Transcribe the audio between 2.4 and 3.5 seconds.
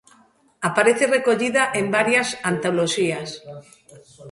antoloxías.